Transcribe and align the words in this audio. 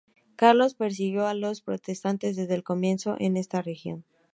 Carlos 0.35 0.73
persiguió 0.73 1.27
a 1.27 1.35
los 1.35 1.61
protestantes 1.61 2.35
desde 2.35 2.55
el 2.55 2.63
comienzo 2.63 3.17
en 3.19 3.37
esta 3.37 3.61
región. 3.61 4.03